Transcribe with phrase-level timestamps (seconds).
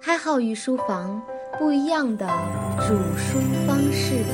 [0.00, 1.20] 开号与书房
[1.58, 2.26] 不一样的
[2.86, 4.24] 煮书方式。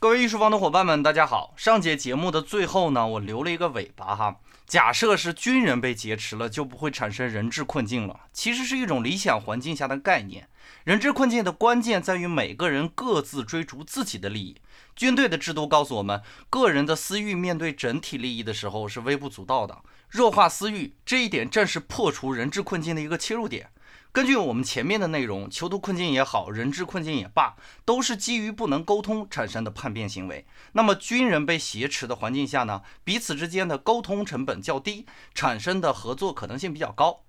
[0.00, 1.52] 各位艺术房的伙伴们，大家好！
[1.56, 4.36] 上节节目的最后呢，我留了一个尾巴哈。
[4.66, 8.20] 假设是军人被劫持了，就不会产生人质困境了。
[8.32, 10.48] 其实是一种理想环境下的概念。
[10.84, 14.56] 人质困境的关键在于每个人各自追逐自己的利益。
[14.96, 19.82] 军队的制度告诉我们，个人的私欲面对整体利益的时候是微不足道的。
[20.08, 23.70] 弱化私欲这一点正是破除人质困境的一个切入点。
[24.12, 30.46] 根据我们前面的内容，囚徒困境也好，人质困境也罢，都是基于不能沟通产生的叛变行为。
[30.74, 37.24] 那么军人被挟持的环境下呢，彼此之间的沟通成本较低，产生的合作可能性比较高。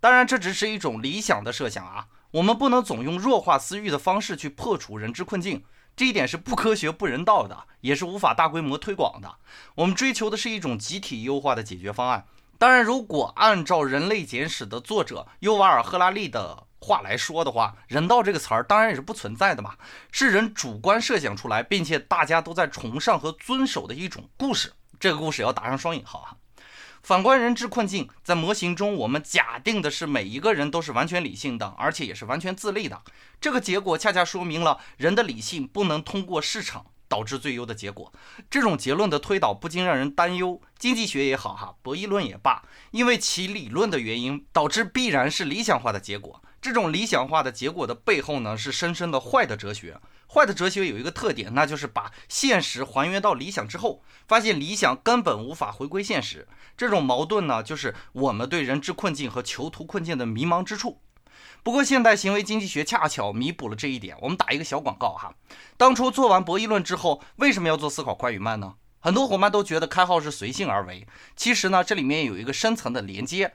[0.00, 5.64] 当然，这只是一种理想的设想啊，我们不能总用弱化私欲的方式去破除人之困境。
[5.94, 9.36] 这一点是不科学、不人道的，也是无法大规模推广的。
[9.74, 12.26] 我们追求的是一种集体优化的解决方案。
[12.58, 19.74] 当然，如果按照《人类简史》的作者尤瓦尔·赫拉利的话来说的话，“人道”这个词儿当然也是不存在的嘛，
[20.10, 24.72] 是人主观设想出来，并且大家都在崇尚和遵守的一种故事。
[24.98, 26.32] 这个故事要打上双引号啊。
[27.02, 33.02] 反观人质困境，在模型中，我们假定的是每一个人都是完全理性的，而且也是完全自立的。
[33.40, 38.12] 这个结果恰恰说明了人的理性不能通过市场导致最优的结果。
[38.48, 40.60] 这种结论的推导不禁让人担忧。
[40.78, 46.40] 经济学也好，哈，博弈论也罢，因为其理论的原因，导致必然是理想化的结果。
[46.60, 49.98] 这种理想化的结果的背后呢，是深深的坏的哲学。
[50.32, 56.48] 坏的哲学有一个特点，那就是把现实还原到理想之后，发现理想根本无法回归现实。
[56.74, 61.02] 这种矛盾呢，就是我们对人质困境和囚徒困境的迷茫之处。
[61.62, 64.16] 不过，现代行为经济学恰巧弥补了这一点。
[64.22, 65.34] 我们打一个小广告哈。
[65.76, 68.74] 当初做完博弈论之后，为什么要做思考快与慢呢？
[69.00, 73.52] 很多伙伴都觉得开号是随性而为，其实呢，这里面有一个深层的连接。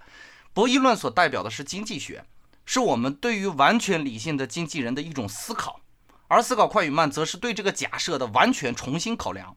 [0.53, 2.23] 博弈论所代表的是经济学，
[2.65, 5.81] 是我们对于完全理性的经纪人的一种思考。
[6.27, 9.55] 而思考快与慢，则是对这个假设的完全重新考量，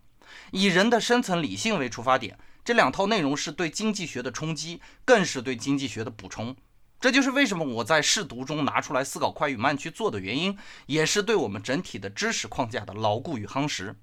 [0.52, 2.38] 以人的深层理性为出发点。
[2.64, 6.54] 这两套内容是对经济学的冲击，更是对经济学的补充。
[7.00, 13.98] 这就是为什么我在试读中拿出来思考快与慢去做的原因，也是对我们整体的知识框架的牢固与夯实。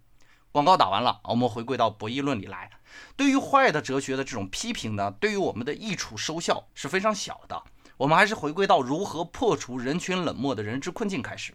[0.51, 2.71] 广告打完了，我们回归到博弈论里来。
[3.15, 7.63] 对于坏的哲学的这种批评呢，对于我们的益处收效是非常小的。
[7.97, 11.53] 我们还是回归到如何破除人群冷漠的人之困境开始。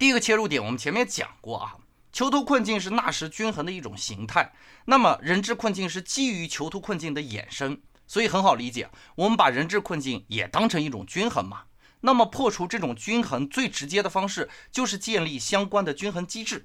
[0.00, 1.76] 第一个切入点，我们前面讲过啊，
[2.10, 4.50] 囚徒困境是纳什均衡的一种形态，
[4.86, 11.64] 那么人质困境是基于囚徒困境的衍生，所以很好理解，我们把人质困境也当成一种均衡嘛。
[12.00, 16.64] 那么破除这种均衡最直接的方式就是建立相关的均衡机制，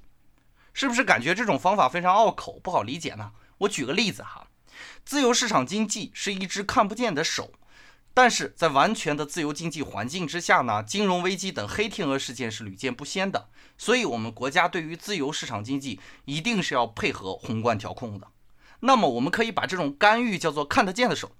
[0.72, 3.34] 是不是感觉这种方法非常拗口，不好理解呢？
[3.58, 4.48] 我举个例子哈，
[5.04, 7.52] 自由市场经济是一只看不见的手。
[8.16, 13.50] 但是在完全的自由经济环境之下呢，金融危机等黑天鹅事件是屡见不鲜的。
[13.78, 18.26] 所以，我们国家对于自由市场经济一定是要配合宏观调控的。
[18.80, 21.36] 那么，我们可以把这种干预叫做看得见的手。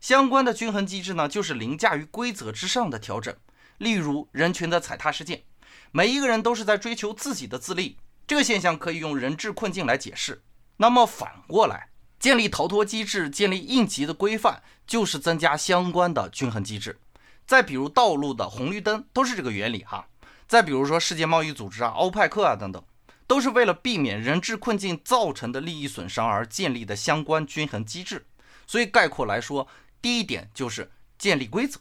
[0.00, 3.32] 相关的均衡机制呢，就是凌驾于规则之上的调整。
[3.78, 5.44] 例如，人群的踩踏事件，
[5.92, 10.42] 每一个人都是在追求自己的自立，这个现象可以用人质困境来解释。
[10.78, 11.90] 那么反过来。
[12.18, 16.98] 建立逃脱机制，建立应急的规范，就是增加相关的均衡机制。
[17.46, 20.08] 再比如道路的红绿灯，都是这个原理哈。
[20.48, 22.82] 再比如说世界贸易组织啊、欧派克啊等等，
[23.26, 28.26] 都是为了避免人质困境造成的利益损伤而建立的相关均衡机制。
[28.66, 29.68] 所以概括来说，
[30.00, 31.80] 第一点就是建立规则。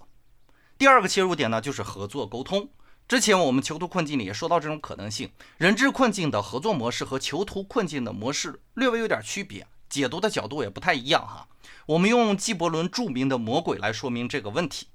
[0.78, 2.69] 第二个切入点呢，就是合作沟通。
[3.07, 9.67] 之前我们囚徒困境里也说到这种可能性，人质困境的合作模式和囚徒困境的模式略微有点区别。
[9.90, 11.47] 解读的角度也不太一样哈。
[11.85, 14.88] 我们用纪伯伦著名的《魔鬼》来说明这个问题。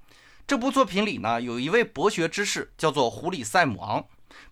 [0.45, 4.05] 这部作品里呢，有一位博学之士叫做胡里塞姆昂，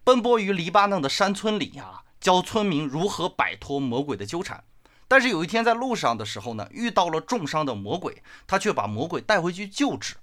[0.04, 4.64] 奔波于黎巴嫩的山村里呀，教村民如何摆脱魔鬼的纠缠。
[5.08, 10.16] 但是有一天在路上的时候呢，遇到了重伤的魔鬼，他却把魔鬼带回去救治。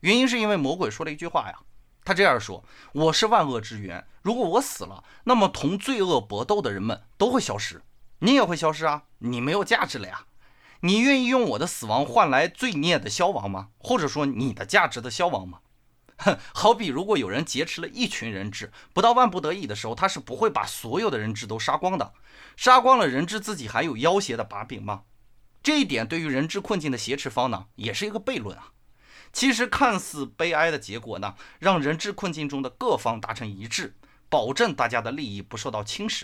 [0.00, 1.58] 原因是因为魔鬼说了一句话呀，
[2.04, 2.62] 他这样说
[2.92, 7.82] ：“我是万恶之源，如果我死了，那么同罪恶搏斗的人们都会消失。”
[8.20, 9.04] 你也会消失啊！
[9.18, 10.26] 你没有价值了呀！
[10.80, 13.68] 你愿意用我的死亡换来罪孽的消亡吗？
[13.78, 15.60] 或者说你的价值的消亡吗？
[16.18, 22.14] 哼，好比如果有人劫持了一群人质，不到万不得已的时候，他是不会把所有的人质都杀光的。
[22.56, 25.02] 杀光了人质，自己还有要挟的把柄吗？
[25.62, 28.72] 这一点对于人质困境的挟持方呢，也是一个悖论啊。
[29.32, 33.96] 其实看似悲哀的结果呢，让人质困境中的各方达成一致，
[34.30, 36.22] 保证大家的利益不受到侵蚀。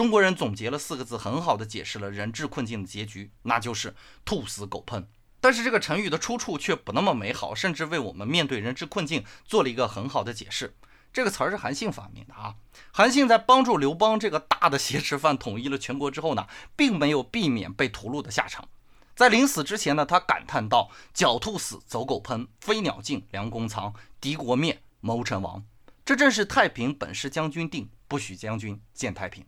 [0.00, 3.94] 中国人总结了四个字，很好的解释了人质困境的结局，那就是
[4.24, 5.04] 兔死狗烹。
[5.42, 10.74] 但是这个成语的出处却不那么美好，甚至为我们面对人质困境做了一个很好的解释。
[11.12, 12.54] 这个词儿是韩信发明的啊。
[12.90, 18.66] 韩信在帮助刘邦这个大的挟持犯统一了全国之后呢，并没有避免被屠戮的下场。
[19.14, 25.62] 在临死之前呢，他感叹道：“狡兔死，走狗烹；飞鸟尽，良弓藏；敌国灭，谋臣亡。”
[26.06, 29.44] 这正是太平本是将军定，不许将军见太平。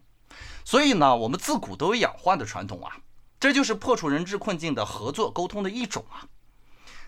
[0.65, 2.99] 所以呢，我们自古都有养患的传统啊，
[3.41, 6.29] 这就是破除人治困境的合作沟通的一种啊。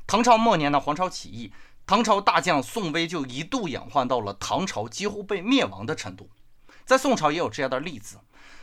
[0.06, 1.52] 唐朝末年呢，黄巢起义。
[1.86, 6.30] 唐朝大将宋威就一度养患到了唐朝几乎被灭亡的程度，
[6.86, 8.18] 在宋朝也有这样的例子。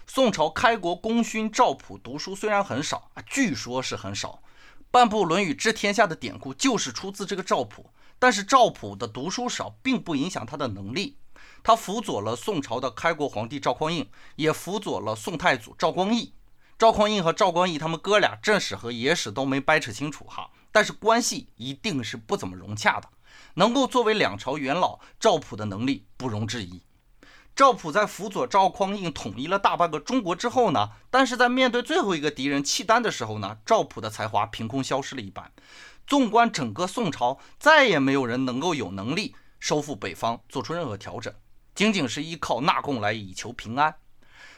[0.07, 4.41] 宋朝开国功勋赵普读书虽然很少啊，据说是很少，
[4.89, 7.91] 半部《论语》治天下的典故就是出自这个赵普。
[8.17, 11.17] 但是赵普的读书少，并不影响他的能力。
[11.63, 16.33] 他辅佐了宋朝的开国皇帝赵匡胤，也辅佐了宋太祖赵光义。
[16.77, 20.49] 赵匡胤和赵光义他们哥俩正史和野史都没掰扯清楚哈。
[20.71, 23.09] 但是关系一定是不怎么融洽的。
[23.55, 26.81] 能够作为两朝元老，赵普的能力不容置疑。
[27.53, 35.51] 赵普在辅佐赵匡胤统一了大半个中国之后呢，但是在面对最后一个敌人契丹的时候呢，赵普的才华凭空消失了一半。
[36.07, 41.33] 纵观整个宋朝，再也没有人能够有能力收复北方，做出任何调整，
[41.81, 43.95] 仅仅是依靠纳贡来以求平安。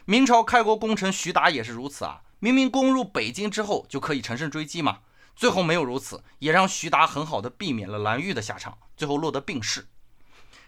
[0.04, 4.98] 明朝开国功臣徐达也是如此啊，明明攻入北京之后就可以乘胜追击嘛。
[5.34, 9.86] 最后没有如此，也让徐达很好的避免了蓝玉的下场，最后落得病逝。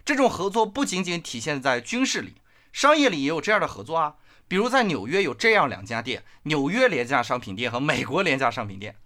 [0.02, 2.36] 这种合作不仅仅体现在军事里，
[2.72, 4.14] 商业里也有这样的合作啊。
[4.48, 8.96] 比如在纽约有这样两家店：纽约廉价商品店和美国廉价商品店。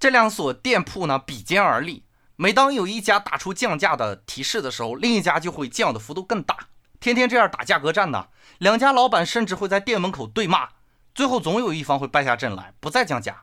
[0.00, 2.04] 这两所店铺呢比肩而立，
[2.36, 6.68] 每当有一家打出降价的提示的时候，另一家就会降的幅度更大，
[7.04, 8.28] 天天这样打价格战呢。
[8.56, 10.70] 两家老板甚至会在店门口对骂，
[11.14, 13.42] 最后总有一方会败下阵来，不再降价。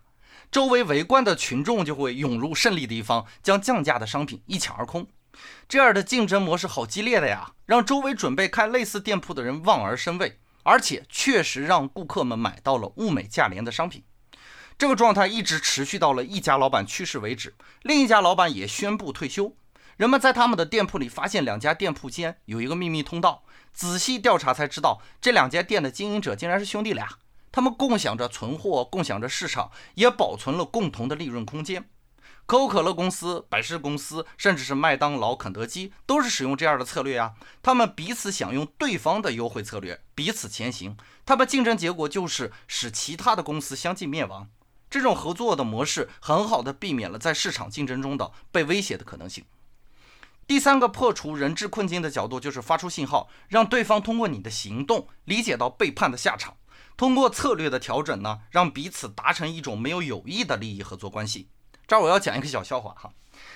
[0.50, 5.06] 周围围观的群众就会涌入胜利的一方，将降价的商品一抢而空。
[5.70, 14.04] 这样的竞争模式好激烈的呀，让周围准备开类似店铺的人望而生畏，而且确实让顾客们买到了物美价廉的商品。
[14.76, 17.54] 这个状态一直持续到了一家老板去世为止，
[17.84, 19.56] 另一家老板也宣布退休。
[19.98, 23.44] 人们在他们的店铺里发现两家店铺间有一个秘密通道，
[23.74, 27.08] 仔细调查才知道，这两家店的经营者竟然是兄弟俩。
[27.52, 31.90] 他们共享着存货，共享着市场，也保存了共同的利润空间。
[32.46, 37.34] 可口可乐公司、百事公司，甚至是麦当劳、肯德基，都是使用这样的策略啊。
[37.62, 40.98] 他们彼此享用对方的优惠策略，彼此前行。
[41.26, 44.50] 他们竞争结果就是使其他的公司相继灭亡。
[44.90, 49.46] 这种合作的模式很好的避免了在市场竞争中的被威胁的可能性。
[50.48, 56.58] 第三个破除人质困境的角度就是发出信号，让对方通过你的行动理解到背叛的下场。
[56.98, 61.48] 通过策略的调整呢，让彼此达成一种没有友谊的利益合作关系。
[61.88, 63.12] 这儿我要讲一个小笑话哈，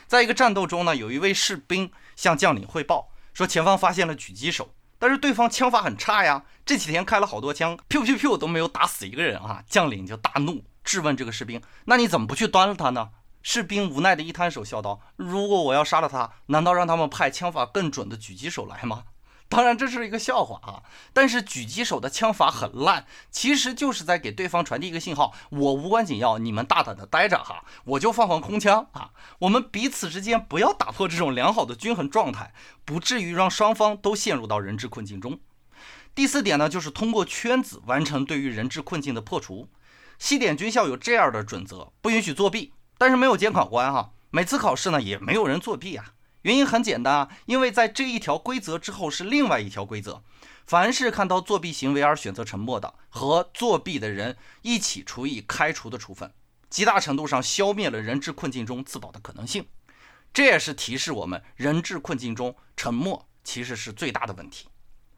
[0.07, 9.63] 在一个战斗中呢，有一位士兵向将领汇报说，前方发现了狙击手，但是对方枪法很差呀，这几天开了好多枪，噗噗噗都没有打死一个人啊。
[9.67, 13.09] 将领就大怒，质问这个士兵：“那你怎么不去端了他呢？”
[13.47, 19.03] 士兵无奈的一摊手，笑道：“如果我要杀了他，难道让他们派枪法更准的狙击手来吗？”
[19.47, 20.81] 当然这是一个笑话啊，
[21.13, 29.11] 但是狙击手的枪法很烂，其实就是在给对方传递一个信号：我无关紧要，你们大胆的待着哈，我就放放空枪啊。
[29.37, 32.51] 我们彼此之间不要打破这种良好的均衡状态，
[32.83, 35.39] 不至于让双方都陷入到人质困境中。
[36.15, 39.69] 第四点呢，就是通过圈子完成对于人质困境的破除。
[40.17, 46.13] 西点军校有这样的准则：不允许作弊，但是没有监考官哈，每次考试呢也没有人作弊啊。
[46.43, 50.21] 原因很简单啊，因为在这一条规则之后是另外一条规则，
[50.67, 56.31] 凡是看到作弊行为而选择沉默的，和作弊的人一起处以开除的处分，
[56.69, 59.65] 极大程度上消灭了人质困境中自保的可能性。
[60.31, 64.67] 这也是提示我们，人质困境中沉默其实是最大的问题。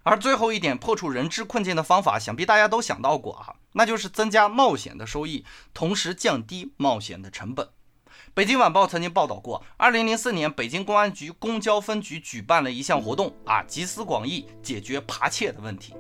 [0.08, 7.68] 而最后一点，破除人质困境的方法，想必大家都想到过啊，那就是增加冒险的收益，同时降低冒险的成本。
[8.34, 15.94] 北京晚报曾经报道过，二零零四年，北京公安局公交分局举办了一项活动啊，集思广益解决扒窃的问题。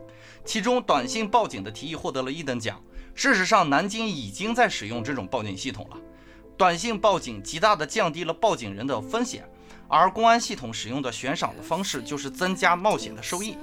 [0.46, 2.82] 其中，短信报警的提议获得了一等奖。
[3.14, 5.98] 事实上，南京已经在使用这种报警系统了。
[6.56, 9.46] 短信报警极大地降低了报警人的风险，
[9.90, 13.58] 而公安系统使用的悬赏的方式就是增加冒险的收益。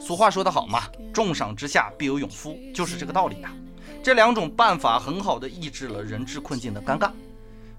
[0.00, 3.52] 俗话说得好嘛，重赏之下必有勇夫，就是这个道理啊。
[4.02, 7.10] 这两种办法很好的抑制了人质困境的尴尬。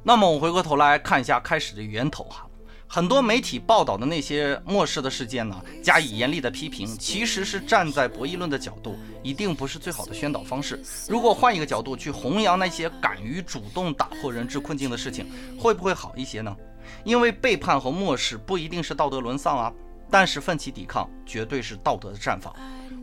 [0.04, 2.46] 那么我回过头来看一下开始的源头哈，
[2.88, 10.80] 很多媒体报道的那些漠视的事件呢，加以严厉的批评，其实是站在博弈论的角度，一定不是最好的宣导方式。
[11.10, 15.26] 如果换一个角度去弘扬那些敢于主动打破人质困境的事情，
[15.60, 16.56] 会不会好一些呢？
[17.04, 19.74] 因为背叛和漠视不一定是道德沦丧啊，
[20.12, 22.54] 但是奋起抵抗绝对是道德的绽放。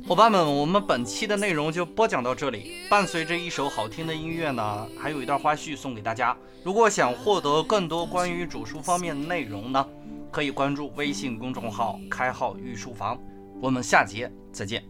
[0.07, 2.83] 伙伴们，我们本期的内容就播讲到这里。
[2.89, 6.37] 伴随着一首好听的音乐呢，还有一段花絮送给大家。
[6.63, 9.85] 如果想获得更多关于主书方面的内容呢，
[10.31, 13.19] 可以关注微信公众号“开号御书房”。
[13.61, 14.85] 我们下节再见。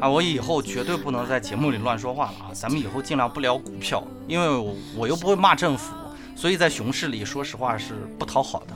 [0.00, 2.50] 啊，我以后绝对不能在节目里乱说话了啊！
[2.54, 5.94] 咱们以后尽量不聊股票，因为我我又不会骂政府，
[6.34, 8.74] 所以在熊市里，说实话是不讨好的。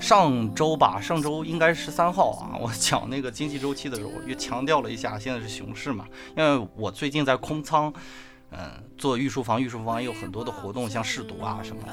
[0.00, 6.04] 上周吧，上周应该十三号啊，我讲那个经济周期的时候，又强调了一下，现在是熊市嘛，
[6.36, 7.92] 因为我最近在空仓，
[8.50, 8.58] 嗯，
[8.98, 11.92] 做御书房，御书房也有很多的活动，像试读啊什么的。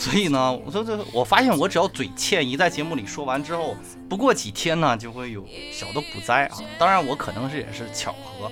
[0.00, 3.76] 所以呢，我说这，我发现我只要嘴欠，一在节目里说完之后，
[4.08, 6.56] 不过几天呢，就会有小的股灾啊。
[6.78, 8.50] 当然，我可能是也是巧合。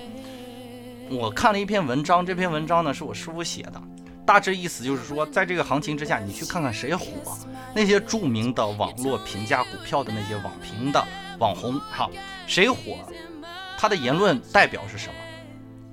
[1.09, 3.81] 我看了一篇文章，这篇文章呢是我师傅写的，
[4.27, 7.07] 大致意思就是说，在这个行情之下，你去看看谁火，
[7.73, 11.03] 那些著名的网络评价股票的那些网评的
[11.39, 12.07] 网红，哈，
[12.45, 12.99] 谁火，
[13.75, 15.13] 他的言论代表是什么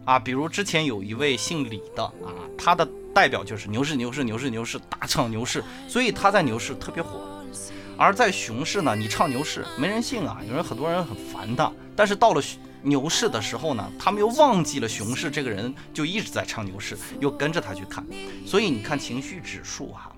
[0.06, 0.18] 啊？
[0.18, 2.88] 比如之前有一位姓李的啊，他的。
[3.16, 7.26] 代表就是牛市，牛市，牛市，牛市，大唱牛市，所以他在牛市特别火。
[7.96, 11.72] 而在熊市呢，你唱牛市没人信啊，有人很多人很烦他。
[11.96, 12.42] 但是到了
[12.82, 18.04] 牛市的时候呢，他们又忘记了熊市这个人，就一直在唱牛市，又跟着他去看。
[18.44, 20.12] 所以你看情绪指数哈，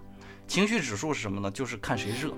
[0.48, 1.48] 情绪指数是什么呢？
[1.52, 2.34] 就是看谁热。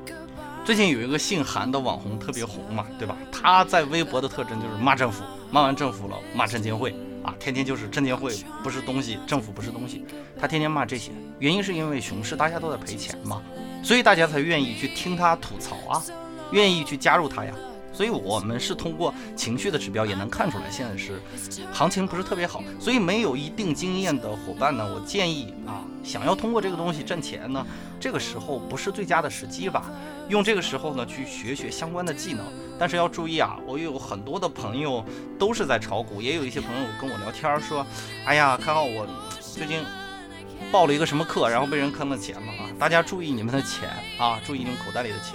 [0.63, 3.17] 最近有一个姓韩的网红特别红嘛，对吧？
[3.33, 6.95] 他在微博的特征就是骂政府，骂完政府了骂证监会。
[7.23, 10.05] 啊，天天就是证监会不是东西，政府不是东西，
[10.39, 13.43] 他天天骂这些，原因是因为熊市大家都在赔钱嘛，
[13.83, 16.03] 所以大家才愿意去听他吐槽啊，
[16.53, 17.55] 愿意去加入他呀。
[17.93, 21.21] 所以我们是通过情绪的指标也能看出来，现在是
[21.73, 22.63] 行情不是特别好。
[22.79, 27.67] 所以没有一定经验的伙伴呢，我建议啊，想要通过这个东西挣钱呢，
[27.99, 29.85] 这个时候不是最佳的时机吧？
[30.29, 32.45] 用这个时候呢去学学相关的技能。
[32.79, 35.05] 但是要注意啊，我有很多的朋友
[35.39, 37.85] 都是在炒股，也有一些朋友跟我聊天说，
[38.25, 39.07] 哎呀，看好我
[39.39, 39.85] 最近
[40.71, 42.71] 报了一个什么课，然后被人坑了钱了啊！
[42.79, 45.35] 大家注意你们的钱啊，注意你们口袋里的钱。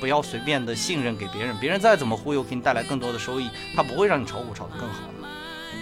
[0.00, 5.28] 不要随便的信任给别人，别人再怎么忽悠，给你带来更多的收益，他不会让你炒股炒得更好的。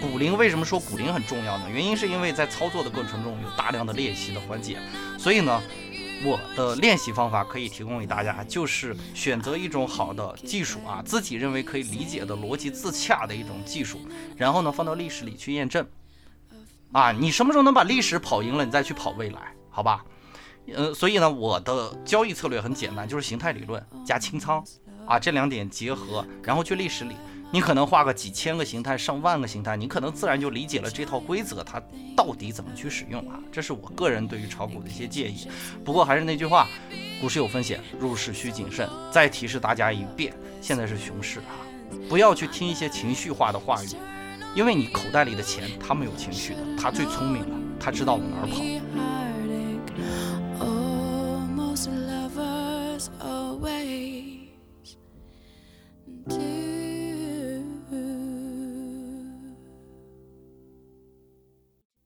[0.01, 1.65] 股龄为什么说股龄很重要呢？
[1.71, 4.77] 原因是因为在操作的过程中有大量的练习的环节，
[5.19, 5.61] 所以呢，
[6.25, 14.01] 我的练习方法可以提供给大家，就是选择一种好的技术啊，自己认为可以理解的逻辑自洽的一种技术，
[14.35, 15.85] 然后呢放到历史里去验证。
[16.95, 20.05] 啊，你什么时候能把历史跑赢了，你再去跑未来，好吧？
[20.73, 24.63] 呃，所以呢，我的交易策略很简单，就是形态理论加清仓
[25.05, 27.17] 啊，这两点结合，然后去历史里，
[27.51, 31.81] 你可能画个几千个形态、上万个形态，你可能自然就理解了这套规则，它
[32.15, 33.37] 到底怎么去使用啊？
[33.51, 35.49] 这是我个人对于炒股的一些建议。
[35.83, 36.65] 不过还是那句话，
[37.19, 38.89] 股市有风险，入市需谨慎。
[39.11, 41.59] 再提示大家一遍，现在是熊市啊，
[42.07, 43.89] 不要去听一些情绪化的话语，
[44.55, 48.63] 因为你口袋里的钱，他没有情绪的，他最聪明了，他知道往哪儿跑。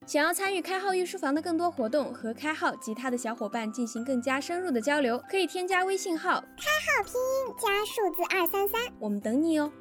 [0.08, 6.66] 想要参与开号御书房的更多活动，和开号及他的小伙伴进行更加深入的交流，可以添加微信号开
[6.98, 9.72] 号拼音加数字二三三，我们等你哦。